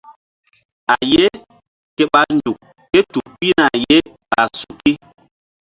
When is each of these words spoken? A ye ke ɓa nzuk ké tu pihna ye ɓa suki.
A 0.93 0.95
ye 1.11 1.25
ke 1.95 2.03
ɓa 2.11 2.21
nzuk 2.33 2.57
ké 2.91 2.99
tu 3.11 3.19
pihna 3.37 3.65
ye 3.89 3.97
ɓa 4.29 4.41
suki. 4.59 4.91